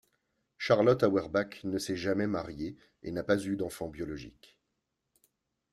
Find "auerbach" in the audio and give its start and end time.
1.03-1.63